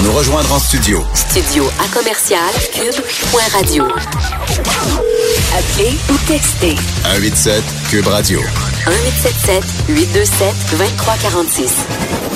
[0.00, 1.04] Pour nous rejoindre en studio.
[1.14, 2.40] Studio à commercial
[2.72, 3.84] cube.radio.
[5.52, 8.40] Appelez ou textez 187 Cube Radio.
[8.86, 11.74] 1877 827 2346.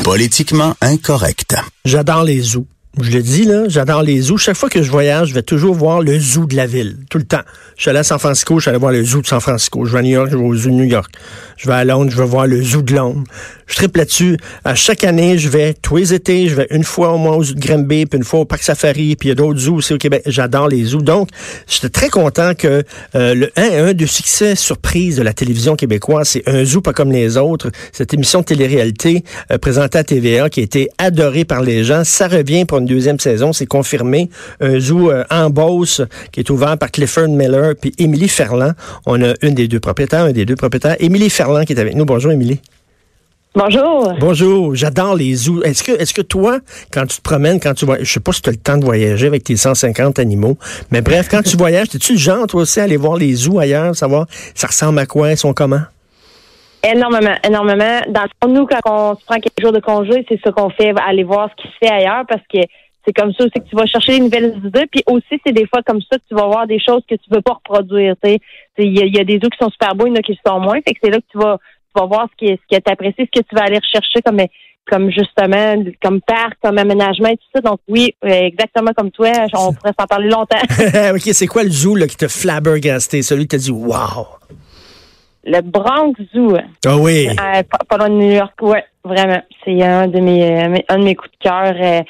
[0.03, 1.57] Politiquement incorrect.
[1.87, 2.67] J'adore les zoos.
[3.01, 4.39] Je le dis, là, j'adore les zoos.
[4.39, 6.97] Chaque fois que je voyage, je vais toujours voir le zoo de la ville.
[7.11, 7.43] Tout le temps.
[7.77, 9.85] Je suis allé à San Francisco, je suis allé voir le zoo de San Francisco.
[9.85, 11.13] Je vais à New York, je vais au zoo de New York.
[11.57, 13.25] Je vais à Londres, je vais voir le zoo de Londres.
[13.67, 14.37] Je triple là-dessus.
[14.65, 17.43] À chaque année, je vais, tous les étés, je vais une fois au moins au
[17.43, 19.77] zoo de Granby, puis une fois au Parc Safari, puis il y a d'autres zoos
[19.77, 20.23] aussi au Québec.
[20.27, 21.03] J'adore les zoos.
[21.03, 21.31] Donc,
[21.67, 22.85] j'étais très content que
[23.17, 26.93] euh, le un, un de succès surprise de la télévision québécoise, c'est Un zoo pas
[26.93, 27.71] comme les autres.
[27.93, 32.05] Cette émission de télé-réalité euh, présentée à TVA qui a été adorée par les gens.
[32.05, 34.29] Ça revient pour une deuxième saison, c'est confirmé.
[34.61, 36.03] Un zoo euh, en Beauce
[36.33, 38.75] qui est ouvert par Clifford Miller puis Émilie Ferland.
[39.07, 40.97] On a une des deux propriétaires, un des deux propriétaires.
[41.01, 42.05] Émilie Ferland qui est avec nous.
[42.05, 42.61] Bonjour Émilie.
[43.57, 44.13] Bonjour.
[44.19, 45.63] Bonjour, j'adore les zoos.
[45.63, 46.59] Est-ce que, est-ce que toi,
[46.93, 48.77] quand tu te promènes, quand tu vois, je sais pas si tu as le temps
[48.77, 50.59] de voyager avec tes 150 animaux,
[50.91, 53.61] mais bref, quand tu voyages, es-tu le genre, toi aussi, à aller voir les zoos
[53.61, 55.83] ailleurs, savoir ça ressemble à quoi, ils sont comment?
[56.93, 58.01] Énormément, énormément.
[58.09, 60.71] Dans le fond, nous, quand on se prend quelques jours de congé, c'est ce qu'on
[60.71, 62.59] fait, aller voir ce qui se fait ailleurs parce que
[63.07, 64.87] c'est comme ça aussi que tu vas chercher des nouvelles idées.
[64.91, 67.25] Puis aussi, c'est des fois comme ça que tu vas voir des choses que tu
[67.31, 68.15] veux pas reproduire.
[68.25, 68.31] Il
[68.79, 70.23] y, a- il y a des zoos qui sont super beaux, il y en a
[70.23, 70.81] qui sont moins.
[70.87, 72.75] Fait que c'est là que tu vas, tu vas voir ce qui est, ce qui
[72.75, 74.41] est apprécié, ce que tu vas aller rechercher comme,
[74.91, 77.61] comme justement, comme parc, comme aménagement et tout ça.
[77.61, 80.57] Donc oui, euh, exactement comme toi, on pourrait s'en parler longtemps.
[81.15, 84.27] ok, c'est quoi le zoo là, qui t'a flabbergasté, celui qui t'a dit wow?
[85.47, 86.57] Le Bronx Zoo.
[86.87, 87.29] Ah oui.
[87.29, 89.43] Euh, pas, loin de New York, ouais, vraiment.
[89.65, 91.75] C'est un de mes, euh, un de mes coups de cœur.
[91.79, 92.03] euh,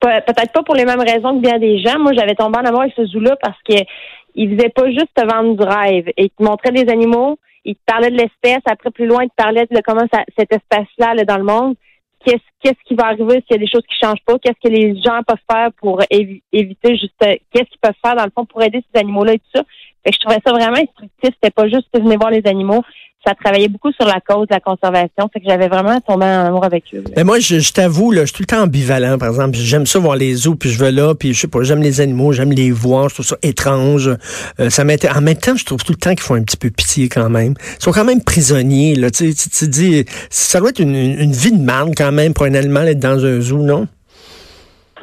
[0.00, 1.98] pas- Peut-être pas pour les mêmes raisons que bien des gens.
[1.98, 3.74] Moi, j'avais tombé en amour avec ce zoo-là parce que
[4.34, 6.10] il faisait pas juste te vendre du rêve.
[6.16, 8.62] Il te montrait des animaux, il te parlait de l'espèce.
[8.70, 11.74] Après, plus loin, il te parlait de comment ça, cet espace-là là, dans le monde.
[12.24, 14.38] Qu'est-ce qu'est-ce qui va arriver s'il y a des choses qui changent pas?
[14.42, 18.16] Qu'est-ce que les gens peuvent faire pour évi- éviter juste euh, qu'est-ce qu'ils peuvent faire
[18.16, 19.62] dans le fond pour aider ces animaux-là et tout ça?
[20.04, 21.10] Fait que je trouvais ça vraiment instructif.
[21.34, 22.82] C'était pas juste venir voir les animaux.
[23.26, 25.28] Ça travaillait beaucoup sur la cause la conservation.
[25.32, 27.02] Fait que j'avais vraiment tombé en amour avec eux.
[27.16, 29.56] Mais moi, je, je t'avoue, là, je suis tout le temps ambivalent, par exemple.
[29.56, 32.00] J'aime ça voir les zoos, puis je vais là, puis je sais pas, j'aime les
[32.00, 34.08] animaux, j'aime les voir, je trouve ça étrange.
[34.60, 36.56] Euh, ça m'inté- En même temps, je trouve tout le temps qu'ils font un petit
[36.56, 37.54] peu pitié quand même.
[37.80, 39.10] Ils sont quand même prisonniers, là.
[39.10, 42.54] Tu, tu dis, ça doit être une, une- vie de marde quand même pour un
[42.54, 43.88] animal d'être dans un zoo, non?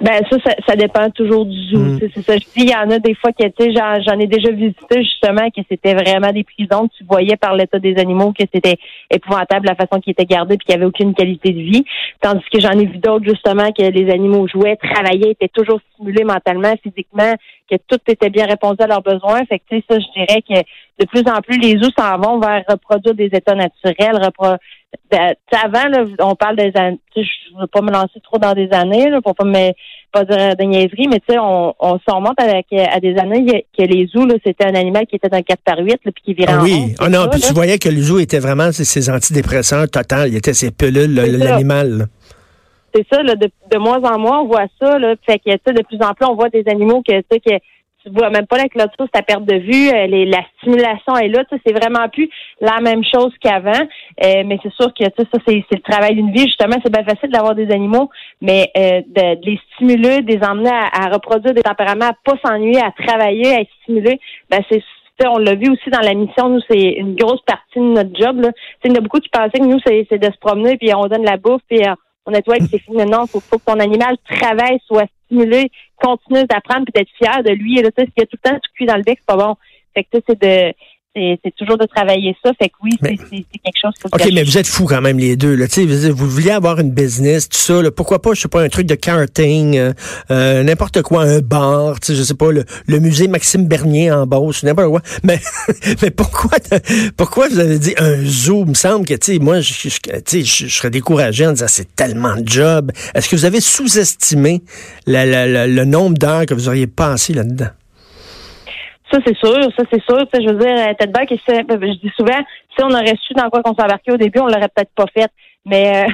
[0.01, 1.78] Ben ça, ça, ça dépend toujours du zoo.
[1.78, 2.00] Mm.
[2.00, 2.33] sais, C'est ça.
[2.38, 4.51] Je dis, il y en a des fois que tu sais, j'en, j'en ai déjà
[4.51, 6.89] visité justement que c'était vraiment des prisons.
[6.97, 8.75] Tu voyais par l'état des animaux que c'était
[9.09, 11.85] épouvantable la façon qu'ils étaient gardés puis qu'il n'y avait aucune qualité de vie.
[12.22, 16.23] Tandis que j'en ai vu d'autres justement que les animaux jouaient, travaillaient, étaient toujours stimulés
[16.25, 17.34] mentalement, physiquement,
[17.72, 19.45] que tout était bien répondu à leurs besoins.
[19.45, 20.59] Fait que tu sais, ça, je dirais que
[21.00, 24.59] de plus en plus les zoos s'en vont vers reproduire des états naturels, repro- tu
[24.59, 24.84] sais,
[25.51, 27.00] avant, là, on parle des années.
[27.16, 29.72] Je ne veux pas me lancer trop dans des années, là, pour pas me
[30.11, 33.66] pas dire des niaiseries, mais tu sais, on, on se remonte avec, à des années
[33.78, 36.34] que les zoos, c'était un animal qui était dans 4 par 8 là, puis qui
[36.34, 36.95] virait Ah en oui.
[37.00, 40.29] Ah c'est non, puis tu voyais que le zoo était vraiment ses antidépresseurs total.
[40.29, 42.07] Il était ses pilules, l'animal.
[42.94, 44.97] c'est ça, là, de, de moins en moins, on voit ça.
[44.97, 47.59] Là, fait que, de plus en plus, on voit des animaux que, que
[48.05, 51.16] tu vois même pas la clôture, c'est à perte de vue, euh, les- la stimulation
[51.17, 51.43] est là.
[51.45, 52.29] tu sais, C'est vraiment plus
[52.61, 53.71] la même chose qu'avant.
[54.23, 56.45] Euh, mais c'est sûr que tu sais, ça, c'est le travail d'une vie.
[56.45, 58.09] Justement, c'est bien facile d'avoir des animaux,
[58.41, 62.13] mais euh, de, de les stimuler, de les emmener à, à reproduire des tempéraments, à
[62.23, 64.81] pas s'ennuyer, à travailler, à être stimulé, ben c'est
[65.23, 68.41] on l'a vu aussi dans la mission, nous, c'est une grosse partie de notre job.
[68.41, 68.49] Là.
[68.83, 70.93] Il y en a beaucoup qui pensaient que nous, c'est c'est de se promener, puis
[70.93, 71.93] on donne la bouffe, puis euh,
[72.25, 72.97] on nettoie, puis c'est fini.
[73.06, 77.52] Non, faut, faut que ton animal travaille, soit stimulé, continue d'apprendre, puis d'être fier de
[77.52, 77.80] lui.
[77.80, 79.38] Et là, s'il y a tout le temps du cuit dans le bec, c'est pas
[79.38, 79.56] bon.
[79.94, 80.74] Fait que sais, c'est de
[81.16, 82.52] c'est toujours de travailler ça.
[82.62, 83.09] Fait que oui, c'est
[83.64, 85.56] quelque chose que OK, mais vous êtes fous quand même, les deux.
[85.56, 85.68] Là.
[85.68, 87.81] Tu sais, Vous, vous vouliez avoir une business, tout ça.
[87.81, 87.90] là.
[87.92, 89.94] Pourquoi pas, je sais pas, un truc de karting, euh,
[90.31, 94.12] euh, n'importe quoi, un bar, tu sais, je sais pas, le, le musée Maxime Bernier
[94.12, 95.02] en Beauce, n'importe quoi.
[95.24, 95.40] Mais,
[96.02, 96.58] mais pourquoi,
[97.18, 98.64] pourquoi vous avez dit un zoo?
[98.66, 101.52] Il me semble que, tu sais, moi, je, je- tu sais, je, serais découragé en
[101.53, 102.92] disant c'est tellement de job.
[103.14, 104.62] Est-ce que vous avez sous-estimé
[105.08, 107.70] le nombre d'heures que vous auriez passé là-dedans?
[109.16, 110.26] Ça, c'est sûr, ça, c'est sûr.
[110.34, 112.38] Je veux dire, euh, Ted Back, je dis souvent,
[112.76, 115.32] si on aurait su dans quoi qu'on s'embarquait au début, on l'aurait peut-être pas fait.
[115.64, 116.06] Mais,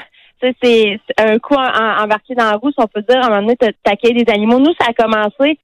[0.43, 3.41] euh, c'est un coup embarqué dans la roue, si on peut dire, à un moment
[3.41, 4.59] donné, t'accueilles des animaux.
[4.59, 5.57] Nous, ça a commencé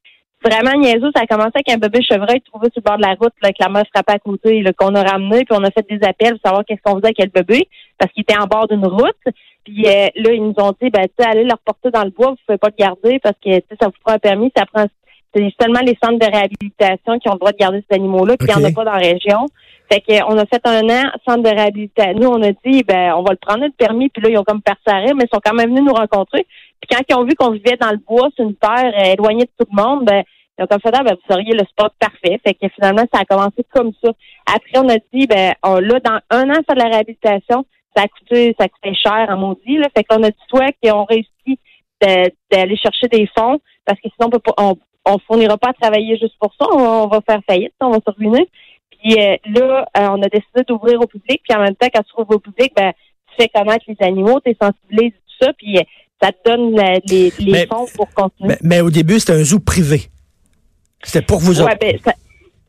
[0.44, 1.12] vraiment niaiseux.
[1.16, 3.50] Ça a commencé avec un bébé chevreuil trouvé sur le bord de la route, là,
[3.50, 6.40] avec la meuf frappée à côté, qu'on a ramené, puis on a fait des appels
[6.40, 7.68] pour savoir qu'est-ce qu'on faisait avec le bébé,
[8.00, 9.36] parce qu'il était en bord d'une route.
[9.64, 12.10] Puis euh, là, ils nous ont dit, ben, tu sais, allez le reporter dans le
[12.10, 14.88] bois, vous pouvez pas le garder parce que, ça vous prend un permis, ça prend
[15.38, 18.48] c'est seulement les centres de réhabilitation qui ont le droit de garder ces animaux-là, puis
[18.50, 19.46] il n'y en a pas dans la région.
[19.92, 22.20] Fait qu'on a fait un an centre de réhabilitation.
[22.20, 24.44] Nous, on a dit, ben, on va le prendre, le permis, puis là, ils ont
[24.44, 26.46] comme percé à rire, mais ils sont quand même venus nous rencontrer.
[26.82, 29.46] Puis quand ils ont vu qu'on vivait dans le bois, sur une terre euh, éloignée
[29.46, 30.24] de tout le monde, ben,
[30.60, 32.40] ils ont comme fait, ah, ben, vous seriez le spot parfait.
[32.46, 34.12] Fait que finalement, ça a commencé comme ça.
[34.46, 38.04] Après, on a dit, ben, on, là, dans un an, faire de la réhabilitation, ça
[38.04, 39.88] a coûté, ça coûtait cher en maudit, là.
[39.96, 41.60] Fait qu'on a dit, soit qu'on réussit
[42.02, 44.76] de- d'aller chercher des fonds, parce que sinon, on peut pas, on,
[45.08, 46.66] on fournira pas à travailler juste pour ça.
[46.72, 48.48] On, on va faire faillite, on va se ruiner.
[49.00, 51.42] Puis euh, là, euh, on a décidé d'ouvrir au public.
[51.48, 52.92] Puis en même temps, quand tu ouvres au public, ben,
[53.30, 55.82] tu fais connaître les animaux, tu sensibilises tout ça, puis euh,
[56.22, 58.50] ça te donne la- les, les Mais- fonds pour continuer.
[58.50, 60.02] Mais, mais au début, c'était un zoo privé.
[61.04, 61.78] C'était pour vous Ouais, autres.
[61.80, 62.14] ben, ça-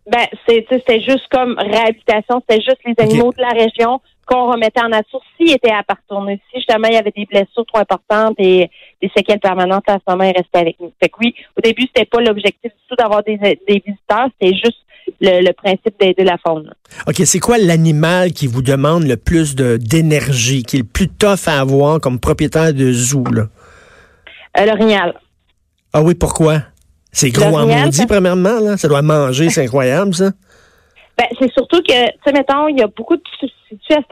[0.07, 4.91] ben, c'était juste comme réhabilitation, c'était juste les animaux de la région qu'on remettait en
[5.37, 6.41] s'ils étaient à retourner.
[6.51, 8.71] Si justement il y avait des blessures trop importantes et
[9.01, 10.93] des séquelles permanentes, à ce moment, ils restaient avec nous.
[11.01, 14.55] Fait que oui, au début, c'était pas l'objectif du tout d'avoir des, des visiteurs, c'était
[14.55, 14.79] juste
[15.21, 16.71] le, le principe d'aider la faune.
[17.07, 21.09] OK, c'est quoi l'animal qui vous demande le plus de d'énergie, qui est le plus
[21.09, 23.47] tough à avoir comme propriétaire de zoo, là?
[24.59, 25.15] Euh, L'orignal.
[25.95, 26.63] Ah oui, pourquoi?
[27.13, 28.77] C'est gros en maudit, premièrement, là.
[28.77, 30.33] Ça doit manger, c'est incroyable, ça.
[31.19, 33.23] Ben, c'est surtout que, tu sais, mettons, il y a beaucoup de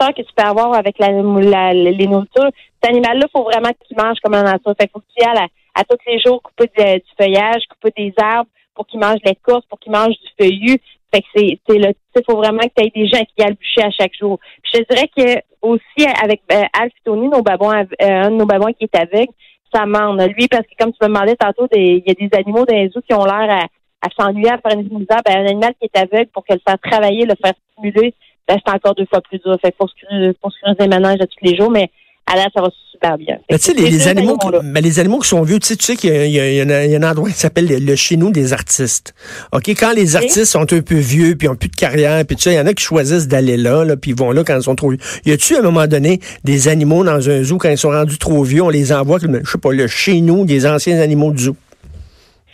[0.01, 2.49] heure que tu peux avoir avec la, la- les nourritures.
[2.83, 4.73] Cet animal-là, faut vraiment qu'il mange comme un nature.
[4.79, 7.63] Fait faut que tu y ailles à, à tous les jours couper de- du feuillage,
[7.69, 10.77] couper des arbres pour qu'il mange l'écorce, pour qu'il mange du feuillu.
[11.13, 13.51] Fait que c'est, c'est le, tu faut vraiment que tu aies des gens qui aillent
[13.51, 14.39] le bûcher à chaque jour.
[14.61, 16.63] Puis je dirais que aussi avec euh,
[17.05, 19.31] Tony, nos babons, euh, un de nos babons qui est aveugle,
[19.73, 20.21] ça mende.
[20.37, 22.89] Lui, parce que comme tu me demandais tantôt, il y a des animaux dans les
[22.89, 23.65] zoos qui ont l'air à,
[24.01, 25.21] à s'ennuyer, à faire une misère.
[25.25, 28.13] Ben, un animal qui est aveugle, pour que le faire travailler, le faire stimuler,
[28.47, 29.57] ben, c'est encore deux fois plus dur.
[29.61, 31.89] Fait faut se faut se ménages à tous les jours, mais
[32.29, 33.37] à là, ça va super bien.
[33.49, 34.61] Que tu sais, les, animaux, qui- animaux-là.
[34.71, 36.55] mais les animaux qui sont vieux, tu sais, tu sais qu'il y y a- il
[36.55, 38.51] y a un- il y a un endroit qui s'appelle le, le chez nous des
[38.51, 39.13] artistes.
[39.53, 42.43] OK, quand les artistes sont un peu vieux, puis ont plus de carrière, puis tu
[42.43, 44.57] sais, il y en a qui choisissent d'aller là, là, puis ils vont là quand
[44.57, 44.99] ils sont trop vieux.
[45.25, 48.17] Y a-tu à un moment donné des animaux dans un zoo quand ils sont rendus
[48.17, 51.31] trop vieux, on les envoie, comme, je sais pas, le chez nous des anciens animaux
[51.31, 51.55] du zoo?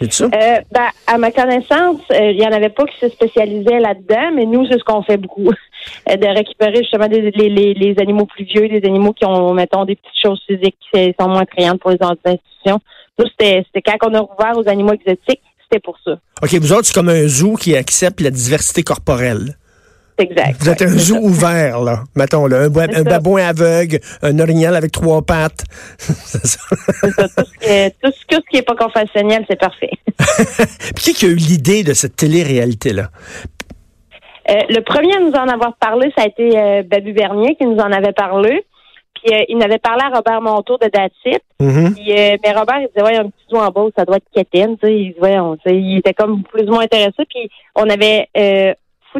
[0.09, 0.25] Ça?
[0.25, 0.29] Euh,
[0.71, 4.45] ben, à ma connaissance, euh, il y en avait pas qui se spécialisaient là-dedans, mais
[4.45, 5.49] nous, c'est ce qu'on fait beaucoup.
[6.09, 9.53] Euh, de récupérer justement des- les, les, les animaux plus vieux, des animaux qui ont,
[9.53, 12.79] mettons, des petites choses physiques qui sont moins attrayantes pour les institutions.
[13.19, 16.13] Nous, c'était c'était quand on a rouvert aux animaux exotiques, c'était pour ça.
[16.41, 19.57] OK, vous autres, c'est comme un zoo qui accepte la diversité corporelle.
[20.17, 20.55] Exact.
[20.59, 21.21] Vous êtes Ouais, un zoo ça.
[21.21, 22.03] ouvert, là.
[22.15, 22.63] Mettons, là.
[22.65, 25.63] Un, babouin aveugle, un orignal avec trois pattes.
[25.97, 26.59] C'est ça.
[26.69, 29.89] Tout ce, qui est- tout ce- tout ce qui est pas conventionnel, c'est parfait.
[30.95, 33.09] Puis qui qui a eu l'idée de cette télé-réalité-là?
[34.49, 37.65] Euh, le premier à nous en avoir parlé, ça a été euh, Babu Bernier qui
[37.65, 38.65] nous en avait parlé.
[39.15, 41.39] Puis euh, il nous avait parlé à Robert Montour de Datit.
[41.57, 41.67] Puis,
[42.11, 44.03] euh, mais Robert, il disait, ouais, il y a un petit zoo en bas, ça
[44.05, 44.93] doit être tu sais.
[44.95, 47.23] Il, disait, ouais, on- tu sais, il était comme plus ou moins intéressé.
[47.29, 48.27] Puis on avait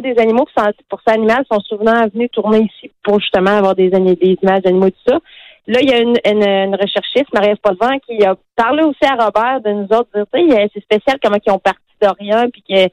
[0.00, 3.90] Des animaux pour, pour ça animal sont souvent venus tourner ici pour justement avoir des,
[3.90, 5.18] des images d'animaux tout ça.
[5.66, 9.70] Là, il y a une, recherchiste, Marie-Ève Paulvent, qui a parlé aussi à Robert de
[9.70, 12.92] nous autres, dire, c'est spécial comment ils ont parti de rien, puis que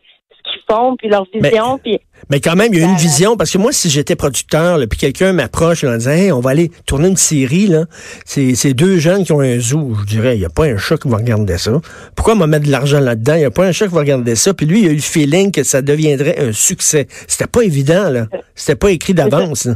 [0.62, 2.00] ce qu'ils font, puis leur vision, puis
[2.30, 4.88] Mais quand même, il y a une vision, parce que moi, si j'étais producteur, là,
[4.88, 7.86] puis quelqu'un m'approche en disant hey, on va aller tourner une série, là,
[8.26, 9.96] c'est deux jeunes qui ont un zoo.
[10.02, 11.72] Je dirais, il n'y a pas un chat qui va regarder ça.
[12.16, 13.34] Pourquoi m'en mettre de l'argent là-dedans?
[13.34, 14.54] Il n'y a pas un chat qui va regarder ça.
[14.54, 17.08] Puis lui, il a eu le feeling que ça deviendrait un succès.
[17.28, 18.28] C'était pas évident, là.
[18.56, 19.68] C'était pas écrit d'avance.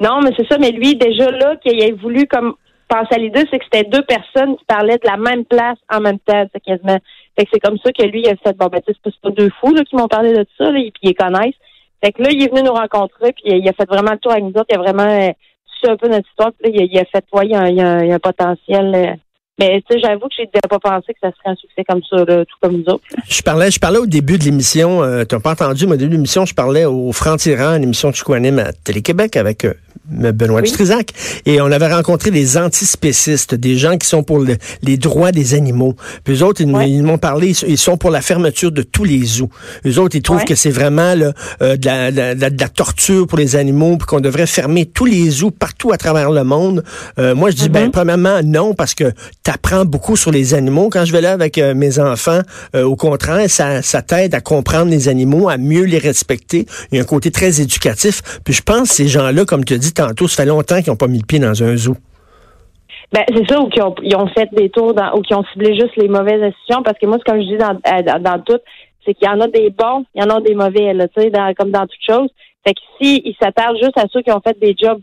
[0.00, 2.54] Non, mais c'est ça, mais lui, déjà là, qu'il ait voulu comme
[2.88, 6.00] penser à l'idée, c'est que c'était deux personnes qui parlaient de la même place en
[6.00, 6.98] même temps, c'est quasiment.
[7.36, 9.50] Fait que c'est comme ça que lui, il a fait, bon, ben, c'est pas- deux
[9.60, 11.54] fous, là, qui m'ont parlé de ça, là, et puis ils connaissent.
[12.02, 14.32] Fait que là, il est venu nous rencontrer, puis il a fait vraiment le tour
[14.32, 15.30] avec nous autres, il a vraiment euh,
[15.80, 18.14] su un peu notre histoire, puis là, il a, fait, ouais, il y a, a
[18.14, 18.92] un- potentiel.
[18.94, 19.14] euh.
[19.58, 22.16] mais, tu sais, j'avoue que j'ai pas pensé que ça serait un succès comme ça,
[22.24, 23.04] là, tout comme nous autres.
[23.28, 26.10] Je parlais, je parlais au début de l'émission, euh, t'as pas entendu, mais au début
[26.10, 29.72] de l'émission, je parlais au Franc-Tirant, une émission que je co-anime à Télé-Québec avec euh,
[30.08, 30.72] Benoît Oui.
[31.46, 35.54] Et on avait rencontré des antispécistes, des gens qui sont pour le- les droits des
[35.54, 35.94] animaux.
[36.24, 36.90] Puis eux autres, ils, Ouais.
[36.90, 39.50] ils m'ont parlé, ils- sont pour la fermeture de tous les zoos.
[39.86, 40.44] Eux autres, ils trouvent Ouais.
[40.44, 43.96] que c'est vraiment là, euh, de, la, de la- de la torture pour les animaux,
[43.96, 46.82] puis qu'on devrait fermer tous les zoos partout à travers le monde.
[47.18, 47.90] Euh, moi, je dis, ben, Mhm.
[47.92, 49.10] premièrement, non, parce que
[49.44, 50.88] tu apprends beaucoup sur les animaux.
[50.90, 52.40] Quand je vais là avec euh, mes enfants,
[52.74, 56.66] au contraire, ça, ça t'aide à comprendre les animaux, à mieux les respecter.
[56.92, 58.22] Il y a un côté très éducatif.
[58.44, 60.96] Puis je pense que ces gens-là, comme tu as tantôt, ça fait longtemps qu'ils n'ont
[60.96, 61.96] pas mis le pied dans un zoo.
[63.12, 65.96] Ben, c'est ça, ou qui ont, fait des tours dans, ou qui ont ciblé juste
[65.96, 68.58] les mauvaises institutions, parce que moi, comme je dis dans, euh, dans, dans tout,
[69.04, 71.22] c'est qu'il y en a des bons, il y en a des mauvais, là, tu
[71.22, 72.28] sais, comme dans toute chose.
[72.66, 75.00] Fait que si ils s'attardent juste à ceux qui ont fait des jobs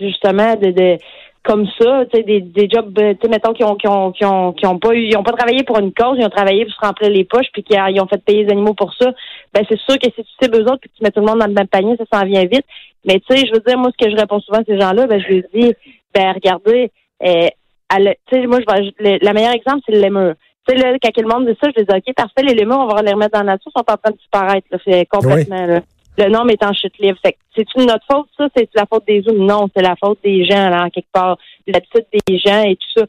[0.00, 0.96] justement de,
[1.44, 5.32] comme ça, des, jobs, sais, mettons, qui ont, ont, ont, pas eu, ils ont pas
[5.32, 8.00] travaillé pour une cause, ils ont travaillé pour se remplir les poches, puis qui ils
[8.00, 9.12] ont fait payer les animaux pour ça.
[9.52, 11.26] Ben, c'est sûr que si tu sais eux autres, puis que tu mets tout le
[11.26, 12.64] monde dans le même panier, ça s'en vient vite.
[13.04, 15.06] Mais tu sais, je veux dire, moi, ce que je réponds souvent à ces gens-là,
[15.06, 15.74] ben, je leur dis,
[16.14, 16.90] ben, regardez,
[17.24, 17.48] euh,
[17.90, 20.34] tu sais, moi, je vais, le, la meilleure exemple, c'est le lémur.
[20.68, 22.86] Tu sais, là, quand le monde dit ça, je dis, OK, parfait, les lémurs, on
[22.86, 25.66] va les remettre dans la nature, ils sont en train de disparaître, là, c'est complètement,
[25.66, 25.80] là
[26.18, 27.18] le nombre est en chute libre.
[27.22, 29.32] c'est une notre faute, ça, c'est la faute des zoos.
[29.32, 31.38] Non, c'est la faute des gens, là, en quelque part.
[31.66, 33.06] L'habitude des gens et tout ça.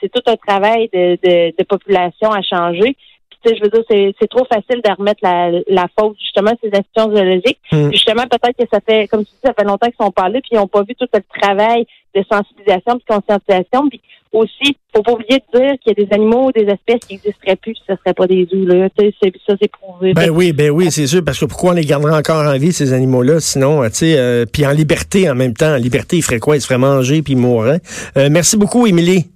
[0.00, 2.96] C'est tout un travail de, de, de population à changer
[3.44, 7.14] je veux dire, c'est trop facile de remettre la, la faute justement à ces institutions
[7.14, 7.60] zoologiques.
[7.72, 7.90] Hmm.
[7.90, 10.40] Justement, peut-être que ça fait, comme tu dis, ça fait longtemps qu'ils sont pas là,
[10.40, 13.88] puis ils n'ont pas vu tout le travail de sensibilisation, de conscientisation.
[13.88, 14.00] Puis
[14.32, 17.56] aussi, faut pas oublier de dire qu'il y a des animaux, des espèces qui n'existeraient
[17.56, 18.88] plus, puis ce serait pas des zoos là.
[18.96, 20.12] Ça, c'est prouvé.
[20.12, 22.72] Ben oui, ben oui, c'est sûr, parce que pourquoi on les garderait encore en vie
[22.72, 25.74] ces animaux-là, sinon, tu sais, euh, puis en liberté en même temps.
[25.74, 26.56] En liberté, ils feraient quoi?
[26.56, 27.80] Ils se feraient manger puis ils mourraient.
[28.16, 29.26] Euh, merci beaucoup, Émilie.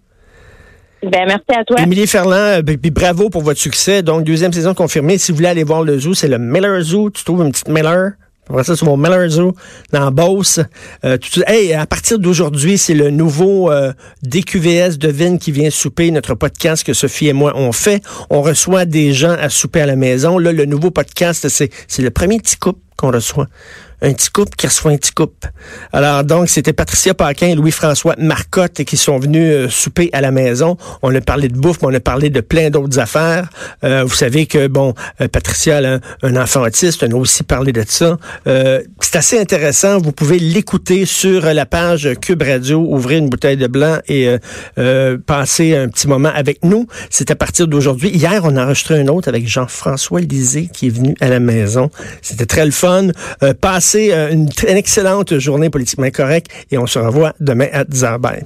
[1.03, 1.81] Ben, merci à toi.
[1.81, 4.03] Émilie Ferland, euh, puis bravo pour votre succès.
[4.03, 5.19] Donc, deuxième saison confirmée.
[5.19, 7.11] Si vous voulez aller voir le zoo, c'est le Miller Zoo.
[7.11, 8.13] Tu trouves une petite Miller?
[8.51, 9.55] On ça sur mon Miller Zoo
[9.93, 10.61] dans Beauce.
[11.05, 16.11] Euh, hey, à partir d'aujourd'hui, c'est le nouveau euh, DQVS de Vin qui vient souper,
[16.11, 18.03] notre podcast que Sophie et moi on fait.
[18.31, 20.39] On reçoit des gens à souper à la maison.
[20.39, 23.49] Là, le nouveau podcast, c'est, c'est le premier petit couple qu'on reçoit
[24.01, 25.49] un petit couple qui reçoit un petit couple.
[25.93, 30.31] Alors donc, c'était Patricia Paquin et Louis-François Marcotte qui sont venus euh, souper à la
[30.31, 30.77] maison.
[31.03, 33.49] On a parlé de bouffe, mais on a parlé de plein d'autres affaires.
[33.85, 37.73] Euh, vous savez que, bon, euh, Patricia a un, enfant autiste, on a aussi parlé
[37.73, 38.17] de ça.
[38.45, 39.99] c'est assez intéressant.
[39.99, 44.29] Vous pouvez l'écouter sur la page Cube Radio, ouvrir une bouteille de blanc et
[45.27, 46.87] passer un petit moment avec nous.
[47.11, 48.11] C'est à partir d'aujourd'hui.
[48.11, 51.91] Hier, on a enregistré un autre avec Jean-François Lisée qui est venu à la maison.
[52.23, 53.09] C'était très le fun.
[53.89, 58.43] Passez euh, une, excellente journée politiquement correcte et on se revoit demain à 10h.